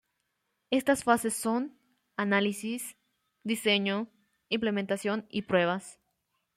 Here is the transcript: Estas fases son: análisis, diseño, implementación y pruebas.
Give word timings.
Estas 0.71 1.03
fases 1.03 1.35
son: 1.35 1.77
análisis, 2.17 2.97
diseño, 3.43 4.07
implementación 4.49 5.27
y 5.29 5.43
pruebas. 5.43 5.99